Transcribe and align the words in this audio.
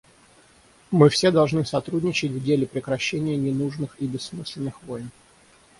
Мы 0.89 1.09
все 1.09 1.29
должны 1.29 1.63
сотрудничать 1.63 2.31
в 2.31 2.43
деле 2.43 2.65
прекращения 2.65 3.37
ненужных 3.37 3.95
и 4.01 4.07
бессмысленных 4.07 4.81
войн. 4.81 5.11